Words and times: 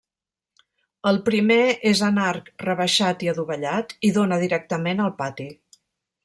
El 1.11 1.19
primer 1.27 1.57
és 1.89 2.01
en 2.07 2.17
arc 2.29 2.49
rebaixat 2.65 3.27
i 3.27 3.29
adovellat, 3.35 3.95
i 4.11 4.15
dóna 4.17 4.41
directament 4.47 5.05
al 5.05 5.15
pati. 5.23 5.49